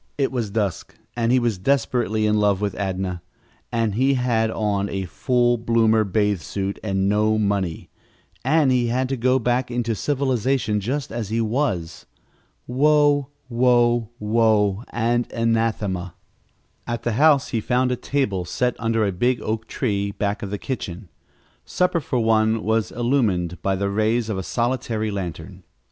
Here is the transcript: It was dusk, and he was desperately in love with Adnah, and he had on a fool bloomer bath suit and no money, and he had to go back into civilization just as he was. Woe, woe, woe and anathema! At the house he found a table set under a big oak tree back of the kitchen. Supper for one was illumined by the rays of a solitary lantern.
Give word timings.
It 0.17 0.31
was 0.31 0.49
dusk, 0.49 0.95
and 1.15 1.31
he 1.31 1.37
was 1.37 1.59
desperately 1.59 2.25
in 2.25 2.37
love 2.39 2.59
with 2.59 2.73
Adnah, 2.73 3.21
and 3.71 3.93
he 3.93 4.15
had 4.15 4.49
on 4.49 4.89
a 4.89 5.05
fool 5.05 5.59
bloomer 5.59 6.03
bath 6.03 6.41
suit 6.41 6.79
and 6.83 7.07
no 7.07 7.37
money, 7.37 7.91
and 8.43 8.71
he 8.71 8.87
had 8.87 9.07
to 9.09 9.15
go 9.15 9.37
back 9.37 9.69
into 9.69 9.93
civilization 9.93 10.79
just 10.79 11.11
as 11.11 11.29
he 11.29 11.39
was. 11.39 12.07
Woe, 12.65 13.27
woe, 13.47 14.09
woe 14.19 14.83
and 14.89 15.31
anathema! 15.33 16.15
At 16.87 17.03
the 17.03 17.11
house 17.11 17.49
he 17.49 17.61
found 17.61 17.91
a 17.91 17.95
table 17.95 18.43
set 18.43 18.75
under 18.79 19.05
a 19.05 19.11
big 19.11 19.39
oak 19.43 19.67
tree 19.67 20.13
back 20.13 20.41
of 20.41 20.49
the 20.49 20.57
kitchen. 20.57 21.09
Supper 21.63 21.99
for 21.99 22.17
one 22.19 22.63
was 22.63 22.91
illumined 22.91 23.61
by 23.61 23.75
the 23.75 23.91
rays 23.91 24.29
of 24.29 24.37
a 24.39 24.41
solitary 24.41 25.11
lantern. 25.11 25.61